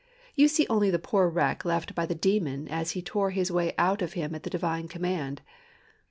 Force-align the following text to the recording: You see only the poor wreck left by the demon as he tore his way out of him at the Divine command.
You 0.33 0.47
see 0.47 0.65
only 0.67 0.89
the 0.89 0.97
poor 0.97 1.29
wreck 1.29 1.63
left 1.63 1.93
by 1.93 2.07
the 2.07 2.15
demon 2.15 2.67
as 2.67 2.93
he 2.93 3.03
tore 3.03 3.29
his 3.29 3.51
way 3.51 3.75
out 3.77 4.01
of 4.01 4.13
him 4.13 4.33
at 4.33 4.41
the 4.41 4.49
Divine 4.49 4.87
command. 4.87 5.43